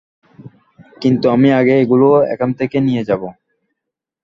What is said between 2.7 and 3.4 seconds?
নিয়ে যাবো।